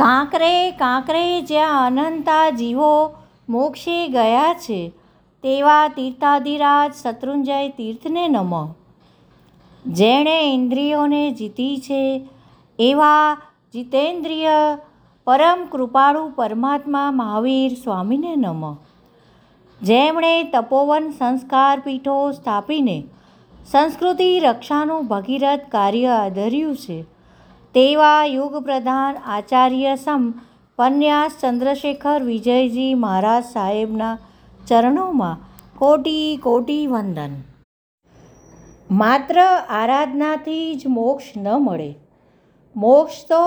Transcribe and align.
કાંકરે 0.00 0.70
કાંકરે 0.70 1.42
જ્યાં 1.42 1.86
અનંતા 1.86 2.50
જીવો 2.50 3.14
મોક્ષે 3.48 4.08
ગયા 4.08 4.54
છે, 4.54 4.92
તેવા 5.42 5.88
તીર્થાધિરાજ 5.88 6.92
શત્રુંજય 6.92 7.68
તીર્થને 7.68 8.28
નમઃ. 8.28 8.68
જેણે 9.86 10.54
ઇન્દ્રિયોને 10.54 11.30
જીતી 11.30 11.78
છે, 11.78 12.28
એવા 12.78 13.36
જીતેન્દ્રિય 13.74 14.48
પરમ 15.24 15.66
કૃપાળુ 15.72 16.28
પરમાત્મા 16.28 17.10
મહાવીર 17.10 17.74
સ્વામીને 17.74 18.36
નમઃ. 18.36 18.76
જેમણે 19.82 20.42
તપોવન 20.42 21.10
સંસ્કાર 21.10 21.80
પીઠો 21.80 22.32
સ્થાપીને 22.32 23.04
સંસ્કૃતિ 23.66 24.40
રક્ષાનું 24.40 25.06
ભગીરથ 25.06 25.60
કાર્ય 25.68 26.06
આધર્યું 26.06 26.76
છે 26.76 27.19
તેવા 27.74 28.26
યુગ 28.26 28.54
પ્રધાન 28.64 29.18
આચાર્ય 29.34 29.90
સમ 29.96 30.22
પન્યાસ 30.78 31.34
ચંદ્રશેખર 31.40 32.18
વિજયજી 32.22 32.94
મહારાજ 32.94 33.44
સાહેબના 33.44 34.14
ચરણોમાં 34.68 35.42
કોટી 35.78 36.36
કોટી 36.36 36.86
વંદન. 36.86 37.36
માત્ર 38.90 39.38
આરાધનાથી 39.40 40.74
જ 40.74 40.94
મોક્ષ 40.96 41.28
ન 41.36 41.46
મળે. 41.66 41.90
મોક્ષ 42.76 43.20
તો 43.28 43.42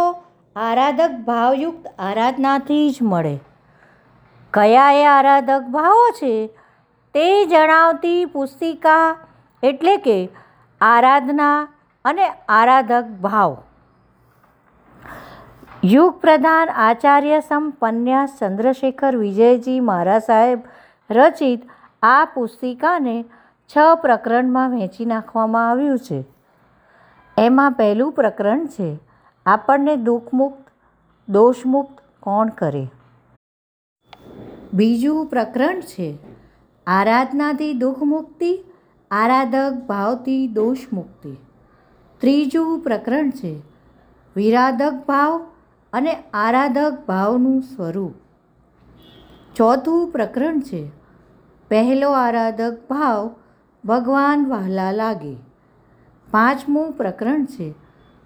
આરાધક 0.55 1.19
ભાવયુક્ત 1.25 1.91
આરાધનાથી 1.99 2.87
જ 2.89 3.09
મળે. 3.11 3.35
કયા 4.53 4.87
એ 4.93 5.03
આરાધક 5.15 5.67
ભાવો 5.75 6.07
છે 6.21 6.33
તે 7.15 7.27
જણાવતી 7.45 8.25
પુસ્તિકા 8.25 9.05
એટલે 9.63 9.97
કે 9.97 10.17
આરાધના 10.81 11.67
અને 12.05 12.25
આરાધક 12.29 13.13
ભાવ. 13.27 13.53
યુગ 15.83 16.19
પ્રધાન 16.19 16.69
આચાર્ય 16.81 17.37
સંપન્યા 17.39 18.27
ચંદ્રશેખર 18.39 19.15
વિજયજી 19.17 19.79
મહારાજ 19.79 20.23
સાહેબ 20.23 20.59
રચિત 21.09 21.65
આ 22.03 22.25
પુસ્તિકાને 22.25 23.15
છ 23.69 23.89
પ્રકરણમાં 24.01 24.71
વહેંચી 24.71 25.05
નાખવામાં 25.05 25.67
આવ્યું 25.69 25.99
છે. 25.99 26.21
એમાં 27.37 27.71
પહેલું 27.71 28.13
પ્રકરણ 28.13 28.65
છે, 28.67 28.89
આપણને 29.45 29.95
દુઃખમુક્ત, 29.95 30.63
દોષમુક્ત 31.27 32.01
કોણ 32.19 32.55
કરે? 32.55 32.87
બીજું 34.73 35.25
પ્રકરણ 35.25 35.79
છે, 35.79 36.09
આરાધનાથી 36.87 37.73
દુઃખ 37.73 38.03
મુક્તિ, 38.07 38.53
આરાધક 39.11 39.87
ભાવથી 39.87 40.47
દોષ 40.47 40.91
મુક્તિ 40.93 41.37
ત્રીજું 42.21 42.79
પ્રકરણ 42.79 43.29
છે, 43.29 43.57
વિરાધક 44.35 45.07
ભાવ 45.07 45.41
અને 45.93 46.23
આરાધક 46.33 46.97
ભાવનું 47.07 47.61
સ્વરૂપ. 47.61 48.13
ચોથું 49.55 50.11
પ્રકરણ 50.11 50.59
છે, 50.59 50.91
પહેલો 51.69 52.11
આરાધક 52.11 52.77
ભાવ 52.89 53.35
ભગવાન 53.85 54.45
વહાલા 54.49 54.91
લાગે. 54.91 55.35
પાંચમું 56.31 56.91
પ્રકરણ 56.91 57.45
છે, 57.45 57.73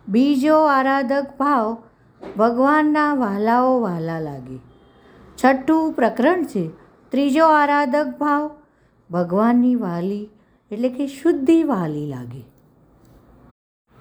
બીજો 0.07 0.57
આરાધક 0.65 1.37
ભાવ 1.39 1.77
ભગવાનના 2.37 3.13
વહાલાઓ 3.13 3.79
વહાલા 3.81 4.19
લાગે. 4.19 4.59
છઠ્ઠું 5.43 5.93
પ્રકરણ 5.93 6.43
છે, 6.43 6.69
ત્રીજો 7.11 7.45
આરાધક 7.45 8.17
ભાવ 8.19 8.51
ભગવાનની 9.11 9.75
વાલી 9.75 10.29
એટલે 10.71 10.89
કે 10.89 11.07
શુદ્ધિ 11.07 11.63
વાલી 11.63 12.05
લાગે. 12.05 12.43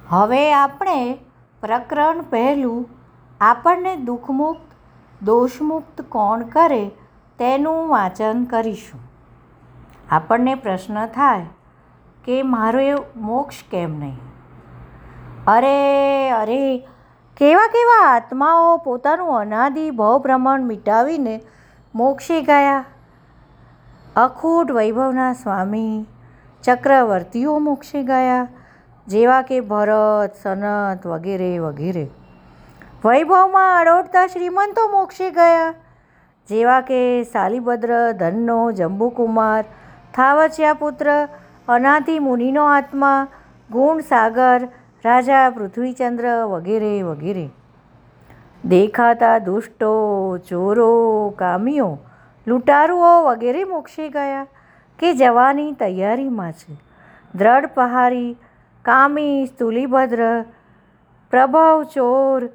હવે 0.09 0.53
આપણે 0.53 1.19
પ્રકરણ 1.61 2.23
પહેલું 2.31 2.87
આપણને 3.41 3.97
દુઃખમુક્ત, 3.97 4.75
દોષમુક્ત 5.25 6.03
કોણ 6.03 6.43
કરે 6.43 6.91
તેનું 7.39 7.89
વાંચન 7.89 8.45
કરીશું. 8.45 9.01
આપણને 10.11 10.55
પ્રશ્ન 10.55 11.07
થાય 11.07 11.47
કે 12.25 12.43
મારો 12.43 12.79
એ 12.81 12.95
મોક્ષ 13.17 13.55
કેમ 13.71 13.99
નહીં? 13.99 14.19
અરે 15.47 16.31
અરે, 16.31 16.79
કેવા 17.37 17.67
કેવા 17.67 18.15
આત્માઓ 18.15 18.77
પોતાનું 18.77 19.39
અનાદિ 19.39 19.91
ભવભ્રમણ 19.91 20.61
મિટાવીને 20.61 21.43
મોક્ષે 21.95 22.43
ગયા? 22.43 22.85
અખૂટ 24.17 24.73
વૈભવના 24.73 25.33
સ્વામી 25.33 26.07
ચક્રવર્તીઓ 26.63 27.59
મોક્ષે 27.59 28.03
ગયા, 28.03 28.49
જેવા 29.07 29.43
કે 29.43 29.61
ભરત, 29.61 30.35
સનત 30.43 31.07
વગેરે 31.07 31.59
વગેરે. 31.59 32.11
વૈભવમાં 33.05 33.81
અડોડતા 33.81 34.27
શ્રીમંતો 34.27 34.89
મોક્ષી 34.89 35.31
ગયા. 35.31 35.75
જેવા 36.49 36.81
કે 36.81 37.25
શાલિભદ્ર 37.33 38.13
ધનનો, 38.13 38.73
જંબુકુમાર, 38.73 39.65
થાવચ્યા 40.15 40.75
પુત્ર 40.75 41.29
અનાથી 41.69 42.19
મુનિનો 42.19 42.65
આત્મા 42.65 43.27
ગુણસાગર 43.71 44.69
રાજા 45.05 45.51
પૃથ્વીચંદ્ર 45.51 46.45
વગેરે 46.45 47.03
વગેરે. 47.03 47.49
દેખાતા 48.65 49.39
દુષ્ટો, 49.39 49.93
ચોરો, 50.39 51.31
કામીઓ, 51.39 51.99
લૂંટારુઓ 52.47 53.23
વગેરે 53.23 53.65
મોક્ષી 53.65 54.09
ગયા 54.09 54.47
કે 54.99 55.13
જવાની 55.13 55.73
તૈયારીમાં 55.73 56.53
છે. 56.53 56.77
દ્રઢ 57.35 57.67
પહારી, 57.67 58.37
કામી, 58.83 59.47
સ્તુલિભદ્ર, 59.47 60.45
પ્રભવ 61.31 61.83
ચોર 61.83 62.49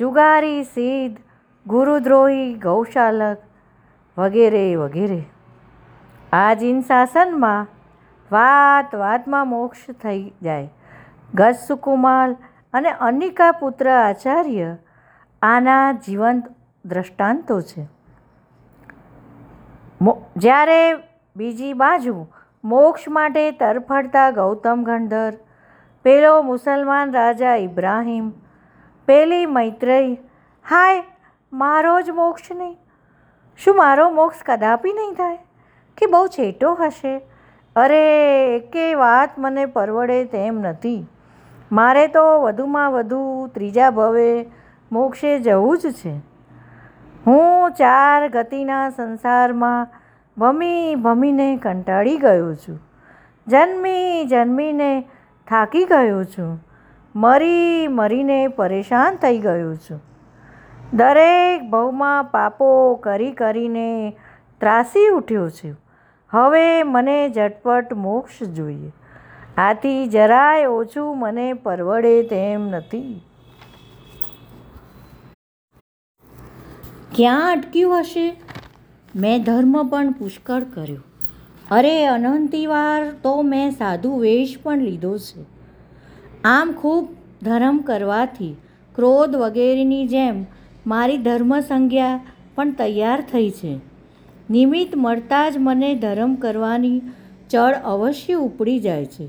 જુગારી 0.00 0.62
સિદ્ધ 0.64 1.18
ગુરુદ્રોહી, 1.66 2.54
ગૌશાલક, 2.54 3.38
વગેરે 4.18 4.76
વગેરે. 4.76 5.22
આ 6.32 6.54
જીન 6.54 6.80
શાસનમાં 6.80 7.66
વાત 8.32 8.94
વાતમાં 8.94 9.48
મોક્ષ 9.48 9.90
થઈ 9.90 10.32
જાય. 10.42 10.70
ગજ 11.34 11.54
સુકુમાલ 11.68 12.36
અને 12.72 12.90
અનિકા 12.90 13.52
પુત્ર 13.52 13.90
આચાર્ય 13.90 14.76
આના 15.42 15.92
જીવંત 15.92 16.44
દ્રષ્ટાંતો 16.84 17.60
છે. 17.60 17.88
જ્યારે 20.36 20.94
બીજી 21.36 21.72
બાજુ 21.72 22.26
મોક્ષ 22.64 23.08
માટે 23.08 23.50
તરફડતા 23.50 24.30
ગૌતમ 24.30 24.84
ગંધર 24.84 25.32
પેલો 26.02 26.42
મુસલમાન 26.42 27.12
રાજા 27.12 27.54
ઇબ્રાહિમ 27.54 28.32
પેલી 29.10 29.46
મૈત્રેય, 29.46 30.14
હાય, 30.70 31.02
મારો 31.52 32.00
જ 32.00 32.10
મોક્ષ 32.10 32.52
નહીં. 32.52 32.76
શું 33.64 33.76
મારો 33.76 34.10
મોક્ષ 34.10 34.36
કદાપી 34.46 34.92
નહીં 34.92 35.14
થાય? 35.14 35.38
કે 35.96 36.06
બહુ 36.06 36.26
છેટો 36.26 36.74
હશે? 36.74 37.20
અરે, 37.76 38.58
કે 38.72 38.94
વાત 38.94 39.30
મને 39.38 39.66
પરવડે 39.66 40.24
તેમ 40.24 40.58
નથી. 40.58 41.06
મારે 41.72 42.06
તો 42.06 42.42
વધુમાં 42.42 42.92
વધુ 42.92 43.50
ત્રીજા 43.54 43.90
ભવે 43.90 44.46
મોક્ષે 44.92 45.38
જવું 45.38 45.78
જ 45.78 45.90
છે. 45.90 46.20
હું 47.26 47.70
ચાર 47.70 48.28
ગતિના 48.28 48.90
સંસારમાં 48.90 49.88
ભમી 50.38 50.94
ભમીને 50.94 51.56
કંટાળી 51.56 52.18
ગયો 52.18 52.54
છું. 52.54 52.80
જન્મી 53.48 54.24
જન્મીને 54.24 55.00
થાકી 55.48 55.84
ગયો 55.84 56.24
છું. 56.24 56.69
મરી 57.16 57.88
મરીને 57.88 58.48
પરેશાન 58.48 59.16
થઈ 59.16 59.38
ગયો 59.38 59.74
છું. 59.74 60.00
દરેક 60.92 61.70
ભવમાં 61.70 62.24
પાપો 62.24 62.94
કરી 62.94 63.32
કરીને 63.32 64.16
ત્રાસી 64.60 65.08
ઉઠ્યો 65.08 65.50
છું. 65.50 65.76
હવે 66.30 66.82
મને 66.82 67.28
ઝટપટ 67.28 67.92
મોક્ષ 67.92 68.42
જોઈએ. 68.42 68.92
આથી 69.56 70.06
જરાય 70.06 70.66
ઓછું 70.66 71.18
મને 71.18 71.52
પરવડે 71.52 72.22
તેમ 72.22 72.68
નથી. 72.68 73.22
ક્યાં 77.16 77.52
અટક્યું 77.52 78.00
હશે? 78.00 78.40
મેં 79.16 79.44
ધર્મ 79.44 79.88
પણ 79.88 80.10
પુષ્કળ 80.12 80.62
કર્યો. 80.62 81.02
અરે 81.70 82.06
અનંતિવાર 82.06 83.10
તો 83.22 83.42
મેં 83.42 83.70
સાધુ 83.70 84.18
વેશ 84.18 84.58
પણ 84.62 84.78
લીધો 84.78 85.18
છે. 85.18 85.59
આમ 86.44 86.72
ખૂબ 86.72 87.08
ધર્મ 87.42 87.78
કરવાથી 87.78 88.56
ક્રોધ 88.94 89.36
વગેરેની 89.36 90.06
જેમ 90.06 90.46
મારી 90.86 91.18
ધર્મ 91.18 91.60
સંજ્ઞા 91.60 92.20
પણ 92.54 92.72
તૈયાર 92.72 93.20
થઈ 93.20 93.50
છે. 93.50 93.80
નિમિત્ત 94.50 94.96
મળતા 94.96 95.50
જ 95.50 95.54
મને 95.58 95.94
ધર્મ 95.94 96.34
કરવાની 96.34 97.00
ચળ 97.50 97.74
અવશ્ય 97.84 98.34
ઉપડી 98.34 98.78
જાય 98.78 99.06
છે. 99.06 99.28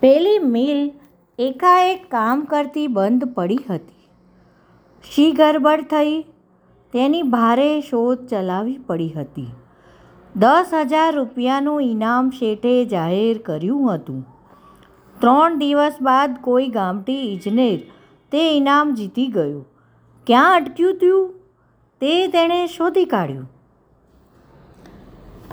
પેલી 0.00 0.38
મિલ 0.38 0.92
એકાએક 1.38 2.10
કામ 2.10 2.44
કરતી 2.44 2.86
બંધ 2.86 3.24
પડી 3.24 3.58
હતી. 3.70 4.08
શી 5.14 5.32
ગરબડ 5.32 5.80
થઈ 5.80 6.22
તેની 6.92 7.22
ભારે 7.22 7.80
શોધ 7.80 8.28
ચલાવી 8.28 8.78
પડી 8.86 9.08
હતી. 9.08 9.46
દસ 10.36 10.74
હજાર 10.74 11.14
રૂપિયાનું 11.14 11.82
ઇનામ 11.82 12.30
શેઠે 12.30 12.84
જાહેર 12.84 13.38
કર્યું 13.38 13.94
હતું. 13.94 14.33
ત્રણ 15.16 15.58
દિવસ 15.58 15.98
બાદ 16.02 16.32
કોઈ 16.42 16.68
ગામઠી 16.68 17.24
ઇજનેર 17.28 17.78
તે 18.32 18.40
ઇનામ 18.56 18.94
જીતી 18.94 19.26
ગયું. 19.36 19.60
ક્યાં 20.26 20.56
અટક્યું 20.56 20.96
હતું 20.96 21.28
તે 22.02 22.14
તેણે 22.28 22.58
શોધી 22.66 23.04
કાઢ્યું. 23.04 23.46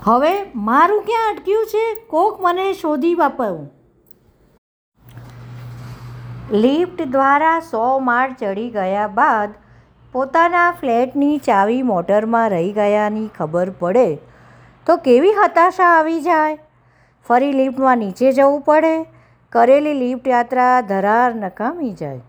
હવે 0.06 0.32
મારું 0.68 1.04
ક્યાં 1.06 1.30
અટક્યું 1.34 1.70
છે? 1.72 1.84
કોક 2.08 2.42
મને 2.42 2.66
શોધી 2.72 3.14
વાપરવું 3.14 3.70
લિફ્ટ 6.60 7.02
દ્વારા 7.12 7.54
સો 7.70 7.84
માળ 8.08 8.36
ચડી 8.40 8.68
ગયા 8.70 9.08
બાદ 9.18 9.56
પોતાના 10.14 10.66
ફ્લેટની 10.80 11.38
ચાવી 11.46 11.80
મોટરમાં 11.90 12.48
રહી 12.50 12.72
ગયાની 12.72 13.26
ખબર 13.38 13.74
પડે 13.80 14.06
તો 14.86 14.96
કેવી 15.06 15.34
હતાશા 15.34 15.90
આવી 15.94 16.20
જાય? 16.20 16.56
ફરી 17.26 17.52
લિફ્ટમાં 17.52 17.98
નીચે 17.98 18.32
જવું 18.32 18.60
પડે? 18.60 18.94
કરેલી 19.52 19.94
લિફ્ટ 19.94 20.28
યાત્રા 20.28 20.80
ધરાર 20.80 21.34
નકામી 21.34 21.92
જાય. 21.92 22.20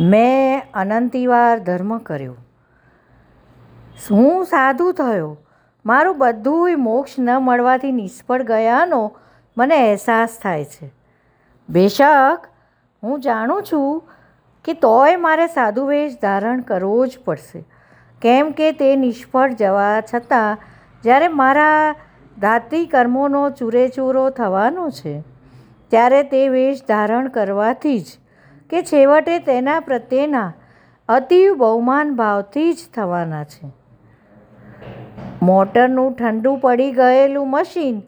મેં 0.00 0.62
અનંતિવાર 0.74 1.58
ધર્મ 1.58 1.98
કર્યો. 1.98 2.36
હું 4.10 4.44
સાધુ 4.44 4.92
થયો? 4.92 5.38
મારું 5.86 6.18
બધુંય 6.18 6.74
મોક્ષ 6.74 7.14
ન 7.18 7.36
મળવાથી 7.36 7.92
નિષ્ફળ 7.92 8.42
ગયાનો 8.42 9.12
મને 9.58 9.88
અહેસાસ 9.88 10.38
થાય 10.42 10.64
છે. 10.64 10.92
બેશક, 11.68 12.46
હું 13.02 13.20
જાણું 13.20 13.62
છું 13.72 14.02
કે 14.64 14.72
તોય 14.72 15.16
મારે 15.16 15.46
સાધુ 15.46 15.86
વેશ 15.86 16.16
ધારણ 16.22 16.60
કરવો 16.60 17.06
જ 17.06 17.18
પડશે. 17.24 17.64
કેમ 18.22 18.50
કે 18.50 18.72
તે 18.72 18.96
નિષ્ફળ 18.96 19.52
જવા 19.52 20.02
છતાં 20.14 20.58
જ્યારે 21.02 21.28
મારા 21.28 21.94
ધાતી 22.38 22.86
કર્મોનો 22.86 23.50
ચૂરેચૂરો 23.50 24.30
થવાનો 24.30 24.90
છે. 24.90 25.31
ત્યારે 25.92 26.22
તે 26.22 26.48
વેશ 26.48 26.80
ધારણ 26.88 27.28
કરવાથી 27.28 28.00
જ 28.00 28.04
કે 28.70 28.82
છેવટે 28.82 29.38
તેના 29.38 29.80
પ્રત્યેના 29.80 30.52
અતિવ 31.08 31.54
બહુમાન 31.54 32.14
ભાવથી 32.14 32.72
જ 32.72 32.76
થવાના 32.94 33.44
છે. 33.44 33.72
મોટરનું 35.42 36.14
ઠંડુ 36.14 36.56
પડી 36.56 36.92
ગયેલું 36.92 37.50
મશીન 37.50 38.02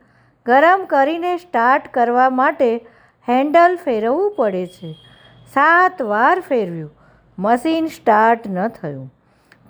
ગરમ 0.47 0.85
કરીને 0.85 1.37
સ્ટાર્ટ 1.37 1.89
કરવા 1.95 2.31
માટે 2.31 2.77
હેન્ડલ 3.29 3.79
ફેરવવું 3.85 4.35
પડે 4.37 4.67
છે. 4.67 4.93
સાત 5.55 6.03
વાર 6.03 6.41
ફેરવ્યું. 6.41 6.91
મશીન 7.39 7.87
સ્ટાર્ટ 7.87 8.51
ન 8.51 8.69
થયું. 8.69 9.15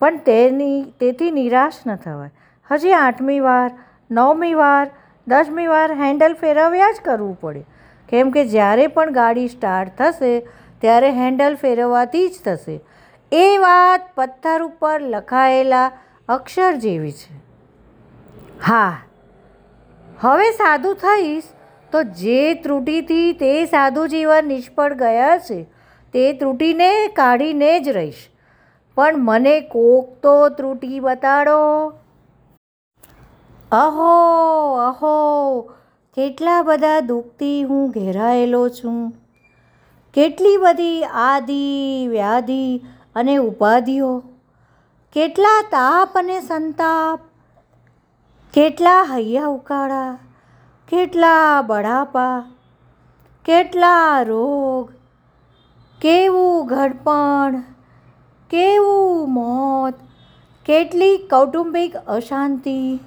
પણ 0.00 0.16
તેની, 0.16 0.82
તેથી 1.00 1.30
નિરાશ 1.30 1.72
ન 1.86 1.96
થવાય. 1.96 2.30
હજી 2.70 2.92
આઠમી 2.92 3.40
વાર, 3.40 3.70
નવમી 4.10 4.54
વાર, 4.54 4.90
દસમી 5.28 5.66
વાર 5.66 5.92
હેન્ડલ 5.92 6.34
ફેરવ્યા 6.34 6.92
જ 6.92 6.96
કરવું 7.04 7.40
પડે. 7.40 7.73
કેમ 8.08 8.30
કે 8.30 8.46
જ્યારે 8.46 8.86
પણ 8.86 9.12
ગાડી 9.12 9.48
સ્ટાર્ટ 9.48 10.02
થશે, 10.02 10.40
ત્યારે 10.80 11.10
હેન્ડલ 11.10 11.54
ફેરવવાથી 11.54 12.28
જ 12.28 12.32
થશે. 12.44 12.80
એ 13.32 13.58
વાત 13.58 14.10
પથ્થર 14.14 14.62
ઉપર 14.62 15.00
લખાયેલા 15.00 15.90
અક્ષર 16.28 16.72
જેવી 16.72 17.12
છે. 17.12 17.40
હા, 18.62 18.98
હવે 20.20 20.50
સાધુ 20.50 20.94
થઈશ, 20.94 21.42
તો 21.92 22.02
જે 22.02 22.54
ત્રુટિથી 22.54 23.32
તે 23.32 23.66
સાધુ 23.66 24.06
જીવન 24.06 24.44
નિષ્ફળ 24.44 24.94
ગયા 24.94 25.38
છે, 25.38 25.64
તે 26.12 26.32
ત્રુટિને 26.32 27.08
કાઢીને 27.08 27.80
જ 27.80 27.88
રહીશ. 27.88 28.30
પણ 28.96 29.14
મને 29.18 29.60
કોક 29.60 30.16
તો 30.22 30.48
ત્રુટિ 30.48 31.00
બતાડો. 31.00 31.92
અહો 33.72 34.12
અહો 34.74 35.14
કેટલા 36.14 36.62
બધા 36.62 37.00
દુઃખથી 37.00 37.62
હું 37.62 37.90
ઘેરાયેલો 37.90 38.68
છું. 38.68 39.12
કેટલી 40.14 40.56
બધી 40.56 41.04
આદિ, 41.04 42.06
વ્યાધિ 42.08 42.80
અને 43.14 43.36
ઉપાધિઓ. 43.36 44.22
કેટલા 45.12 45.62
તાપ 45.62 46.18
અને 46.18 46.40
સંતાપ. 46.40 47.20
કેટલા 48.52 49.02
હૈયા 49.02 49.46
ઉકાળા. 49.46 50.18
કેટલા 50.88 51.62
બળાપા 51.62 52.44
કેટલા 53.44 54.22
રોગ. 54.22 54.92
કેવું 56.00 56.66
ઘડપણ. 56.66 57.60
કેવું 58.50 59.32
મોત. 59.32 59.94
કેટલી 60.66 61.16
કૌટુંબિક 61.16 61.96
અશાંતિ. 61.96 63.00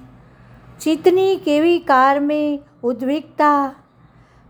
ચિત્તની 0.80 1.36
કેવી 1.36 1.78
કારમી 1.78 2.60
ઉદ્વિકતા 2.82 3.74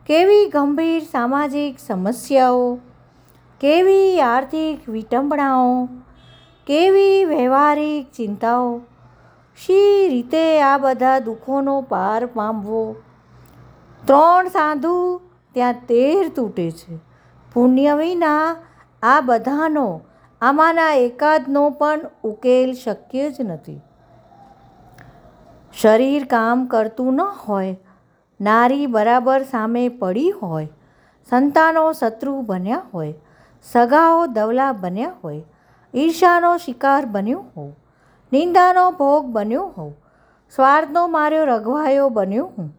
કેવી 0.06 0.46
ગંભીર 0.46 1.02
સામાજિક 1.02 1.78
સમસ્યાઓ, 1.78 2.78
કેવી 3.60 4.20
આર્થિક 4.20 4.88
વિટંબણાઓ 4.88 5.88
કેવી 6.66 7.24
વ્યવહારિક 7.24 8.12
ચિંતાઓ, 8.12 8.80
શી 9.66 10.08
રીતે 10.08 10.60
આ 10.60 10.78
બધા 10.78 11.18
દુઃખોનો 11.18 11.80
પાર 11.80 12.26
પામવો? 12.26 12.96
ત્રણ 14.06 14.48
સાધુ 14.48 15.20
ત્યાં 15.54 15.72
તેર 15.72 16.28
તૂટે 16.28 16.70
છે. 16.70 16.98
પુણ્ય 17.54 17.94
વિના 17.94 18.56
આ 19.02 19.20
બધાનો, 19.20 20.00
આમાંના 20.40 20.92
એકાદનો 20.92 21.70
પણ 21.70 22.00
ઉકેલ 22.22 22.72
શક્ય 22.72 23.30
જ 23.30 23.40
નથી. 23.40 23.80
શરીર 25.74 26.24
કામ 26.24 26.66
કરતું 26.66 27.14
ન 27.14 27.20
હોય 27.20 27.76
નારી 28.40 28.86
બરાબર 28.86 29.42
સામે 29.42 29.88
પડી 29.88 30.30
હોય, 30.30 30.68
સંતાનો 31.30 31.92
શત્રુ 31.92 32.40
બન્યા 32.40 32.82
હોય, 32.94 33.14
સગાઓ 33.62 34.26
દવલા 34.26 34.72
બન્યા 34.72 35.12
હોય 35.24 35.42
ઈર્ષાનો 35.94 36.56
શિકાર 36.56 37.06
બન્યો 37.06 37.44
હોઉં, 37.56 37.76
નિંદાનો 38.32 38.90
ભોગ 38.90 39.26
બન્યો 39.26 39.66
હોઉં, 39.76 39.94
સ્વાર્થનો 40.54 41.06
માર્યો 41.08 41.44
રઘવાયો 41.44 42.08
બન્યો 42.08 42.46
હું 42.58 42.70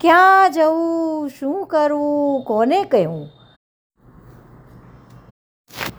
ક્યાં 0.00 0.52
જવું, 0.52 1.28
શું 1.28 1.66
કરવું, 1.66 2.44
કોને 2.44 2.84
કહેવું? 2.84 3.28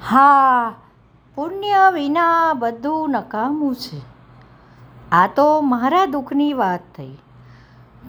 હા, 0.02 0.74
પુણ્ય 1.36 1.92
વિના 1.94 2.54
બધું 2.54 3.10
નકામું 3.10 3.76
છે. 3.76 4.02
આ 5.12 5.28
તો 5.28 5.62
મારા 5.62 6.06
દુઃખની 6.06 6.54
વાત 6.54 6.80
થઈ. 6.98 7.18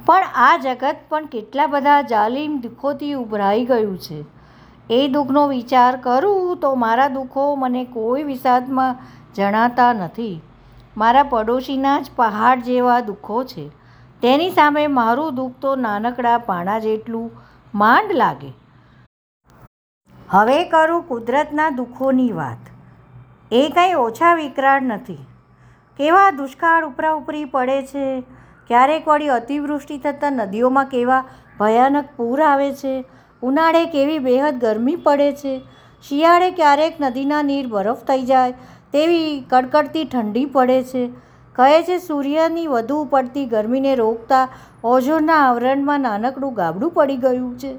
પણ 0.05 0.25
આ 0.35 0.57
જગત 0.57 0.97
પણ 1.09 1.27
કેટલા 1.27 1.67
બધા 1.67 2.03
જાલિમ 2.03 2.61
દુઃખોથી 2.61 3.13
ઉભરાઈ 3.13 3.65
ગયું 3.65 3.99
છે. 3.99 4.25
એ 4.91 5.09
દુઃખનો 5.09 5.49
વિચાર 5.49 5.97
કરું 5.97 6.61
તો 6.61 6.75
મારા 6.75 7.09
દુઃખો 7.09 7.55
મને 7.55 7.85
કોઈ 7.85 8.23
વિષાદમાં 8.23 8.97
જણાતા 9.35 9.93
નથી. 9.93 10.41
મારા 10.97 11.23
પડોશીના 11.23 12.01
જ 12.01 12.11
પહાડ 12.17 12.61
જેવા 12.61 13.01
દુઃખો 13.01 13.45
છે. 13.45 13.69
તેની 14.23 14.51
સામે 14.51 14.87
મારું 14.87 15.35
દુઃખ 15.35 15.53
તો 15.61 15.77
નાનકડા 15.77 16.39
પાણા 16.39 16.79
જેટલું 16.79 17.31
માંડ 17.75 18.13
લાગે. 18.13 18.53
હવે 20.29 20.65
કરું 20.65 21.03
કુદરતના 21.03 21.71
દુઃખોની 21.71 22.33
વાત. 22.33 22.59
એ 23.53 23.73
કંઈ 23.75 23.95
ઓછા 23.95 24.35
વિકરાળ 24.35 24.83
નથી. 24.83 25.27
કેવા 25.97 26.31
દુષ્કાળ 26.31 26.87
ઉપરા 26.87 27.13
ઉપરી 27.13 27.45
પડે 27.45 27.87
છે? 27.87 28.23
ક્યારેક 28.67 29.09
વળી 29.09 29.29
અતિવૃષ્ટિ 29.29 29.99
થતાં 29.99 30.33
નદીઓમાં 30.33 30.85
કેવા 30.85 31.25
ભયાનક 31.61 32.05
પૂર 32.17 32.43
આવે 32.43 32.73
છે, 32.73 33.05
ઉનાળે 33.43 33.85
કેવી 33.85 34.19
બેહદ 34.19 34.61
ગરમી 34.61 34.97
પડે 34.97 35.33
છે, 35.33 35.63
શિયાળે 36.09 36.51
ક્યારેક 36.51 36.95
નદીના 37.01 37.43
નીર 37.43 37.67
બરફ 37.67 38.03
થઈ 38.03 38.23
જાય, 38.23 38.53
તેવી 38.93 39.41
કડકડતી 39.41 40.05
ઠંડી 40.05 40.45
પડે 40.45 40.83
છે. 40.83 41.11
કહે 41.57 41.83
છે, 41.83 41.99
સૂર્યની 41.99 42.67
વધુ 42.67 43.05
પડતી 43.05 43.47
ગરમીને 43.47 43.95
રોકતા 43.95 44.49
ઓઝોનના 44.85 45.35
આવરણમાં 45.35 46.01
નાનકડું 46.01 46.55
ગાબડું 46.55 46.91
પડી 46.91 47.17
ગયું 47.17 47.59
છે. 47.59 47.79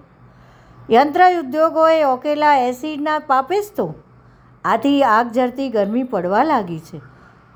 યંત્ર 0.91 1.21
ઉદ્યોગોએ 1.39 2.03
ઓકેલા 2.03 2.55
એસિડના 2.55 3.19
પાપે 3.19 3.61
તો 3.75 3.95
આથી 4.65 5.03
આગ 5.03 5.31
ઝરતી 5.31 5.69
ગરમી 5.69 6.03
પડવા 6.03 6.43
લાગી 6.43 6.79
છે. 6.79 7.01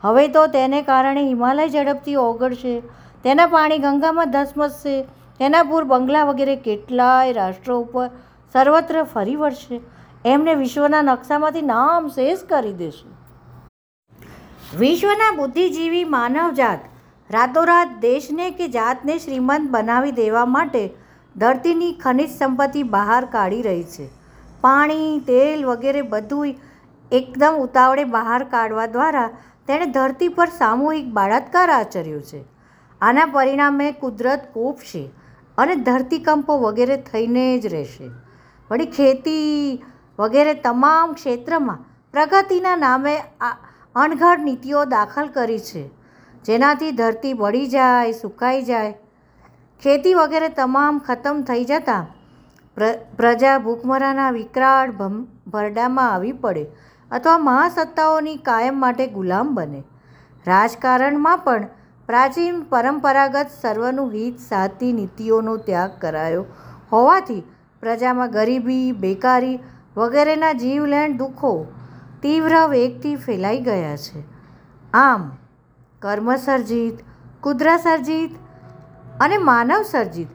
હવે 0.02 0.28
તો 0.28 0.48
તેને 0.48 0.82
કારણે 0.82 1.24
હિમાલય 1.24 1.68
ઝડપથી 1.68 2.16
ઓગળશે. 2.16 2.82
તેના 3.24 3.46
પાણી 3.46 3.78
ગંગામાં 3.78 4.32
ધસમસશે. 4.32 5.02
તેના 5.40 5.64
પૂર 5.64 5.84
બંગલા 5.84 6.24
વગેરે 6.24 6.56
કેટલાય 6.56 7.34
રાષ્ટ્રો 7.34 7.80
ઉપર 7.80 8.08
સર્વત્ર 8.54 9.04
ફરી 9.04 9.36
વળશે. 9.36 9.82
એમને 10.26 10.54
વિશ્વના 10.54 11.02
નકશામાંથી 11.02 11.62
નામ 11.62 12.08
શેષ 12.08 12.40
કરી 12.50 12.74
દેશે. 12.74 13.10
વિશ્વના 14.78 15.32
બુદ્ધિજીવી 15.32 16.04
માનવજાત 16.04 16.80
રાતોરાત 17.32 17.88
દેશને 18.00 18.50
કે 18.52 18.68
જાતને 18.68 19.18
શ્રીમંત 19.18 19.70
બનાવી 19.72 20.12
દેવા 20.12 20.46
માટે 20.46 20.90
ધરતીની 21.38 21.94
ખનિજ 21.94 22.38
સંપત્તિ 22.38 22.84
બહાર 22.84 23.26
કાઢી 23.26 23.62
રહી 23.62 23.84
છે. 23.84 24.10
પાણી, 24.62 25.20
તેલ 25.20 25.66
વગેરે 25.66 26.02
બધું 26.02 26.48
એકદમ 27.12 27.54
ઉતાવળે 27.60 28.04
બહાર 28.04 28.44
કાઢવા 28.44 28.86
દ્વારા 28.86 29.30
તેણે 29.68 29.86
ધરતી 29.86 30.28
પર 30.28 30.50
સામૂહિક 30.58 31.06
બળાત્કાર 31.14 31.70
આચર્યો 31.70 32.20
છે. 32.20 32.51
આના 33.02 33.30
પરિણામે 33.36 33.88
કુદરત 34.02 34.44
કોપશે 34.54 35.04
અને 35.58 35.76
ધરતીકંપો 35.88 36.58
વગેરે 36.58 36.98
થઈને 37.10 37.46
જ 37.60 37.74
રહેશે. 37.74 38.08
વળી 38.70 38.94
ખેતી 38.98 39.84
વગેરે 40.20 40.54
તમામ 40.66 41.14
ક્ષેત્રમાં 41.14 41.82
પ્રગતિના 42.14 42.76
નામે 42.76 43.16
આ 43.42 43.56
અણઘડ 43.96 44.46
નીતિઓ 44.48 44.86
દાખલ 44.86 45.28
કરી 45.28 45.60
છે. 45.60 45.84
જેનાથી 46.46 46.92
ધરતી 46.92 47.34
બળી 47.34 47.68
જાય, 47.68 48.14
સુકાઈ 48.14 48.62
જાય. 48.62 48.94
ખેતી 49.82 50.14
વગેરે 50.14 50.50
તમામ 50.60 51.04
ખતમ 51.08 51.44
થઈ 51.50 51.66
જતાં 51.66 52.06
પ્રજા 53.18 53.58
ભૂખમરાના 53.58 54.32
વિકરાળ 54.32 54.92
ભરડામાં 55.48 56.14
આવી 56.14 56.32
પડે 56.44 56.64
અથવા 57.12 57.38
મહાસત્તાઓની 57.48 58.38
કાયમ 58.48 58.80
માટે 58.80 59.06
ગુલામ 59.08 59.56
બને. 59.56 59.82
રાજકારણમાં 60.48 61.44
પણ 61.46 61.68
પ્રાચીન 62.12 62.62
પરંપરાગત 62.62 63.48
સર્વનું 63.62 64.12
હિત 64.12 64.40
સાધતી 64.40 64.94
નીતિઓનો 64.94 65.58
ત્યાગ 65.58 65.92
કરાયો. 66.02 66.46
હોવાથી 66.92 67.44
પ્રજામાં 67.82 68.32
ગરીબી, 68.32 68.92
બેકારી 68.92 69.60
વગેરેના 69.98 70.52
જીવલેણ 70.54 71.18
દુઃખો 71.18 71.66
તીવ્ર 72.22 72.56
વેગથી 72.70 73.16
ફેલાઈ 73.16 73.62
ગયા 73.62 73.96
છે. 73.98 74.24
આમ, 74.94 75.32
કર્મસર્જિત, 76.00 77.00
કુદરાસર્જિત 77.42 78.32
અને 79.20 79.38
માનવ 79.38 79.82
સર્જિત 79.82 80.28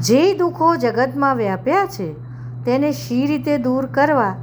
જે 0.00 0.34
દુઃખો 0.34 0.76
જગતમાં 0.76 1.36
વ્યાપ્યા 1.36 1.86
છે, 1.86 2.12
તેને 2.64 2.92
શી 2.92 3.26
રીતે 3.26 3.58
દૂર 3.58 3.86
કરવા 3.86 4.34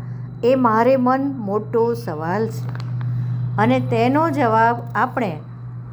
એ 0.44 0.56
મારે 0.56 0.96
મન 0.96 1.32
મોટો 1.38 1.94
સવાલ 1.94 2.48
છે. 2.48 2.70
અને 3.58 3.80
તેનો 3.80 4.30
જવાબ 4.30 4.78
આપણે 4.96 5.40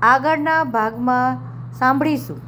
આગળના 0.04 0.64
ભાગમાં 0.64 1.38
સાંભળીશું. 1.72 2.40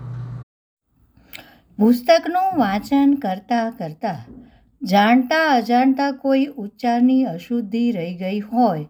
પુસ્તકનું 1.77 2.59
વાંચન 2.59 3.15
કરતાં 3.15 3.71
કરતાં 3.71 4.35
જાણતા 4.83 5.49
અજાણતા 5.49 6.11
કોઈ 6.13 6.45
ઉચ્ચારની 6.45 7.25
અશુદ્ધિ 7.25 7.93
રહી 7.93 8.15
ગઈ 8.15 8.41
હોય 8.41 8.87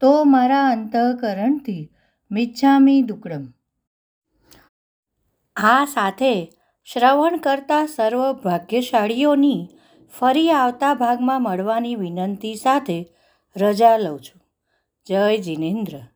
તો 0.00 0.24
મારા 0.24 0.68
અંતઃકરણથી 0.68 1.92
મિચ્છામી 2.30 3.02
દુકડમ. 3.02 3.44
આ 5.56 5.84
સાથે 5.84 6.52
શ્રવણ 6.84 7.36
કરતા 7.36 7.86
સર્વ 7.86 8.32
ભાગ્યશાળીઓની 8.32 9.68
ફરી 10.18 10.50
આવતા 10.50 10.94
ભાગમાં 10.94 11.42
મળવાની 11.42 11.94
વિનંતી 11.94 12.54
સાથે 12.54 13.06
રજા 13.56 13.96
લઉં 13.96 14.20
છું. 14.20 14.40
જય 15.06 15.38
જિનેન્દ્ર. 15.38 16.11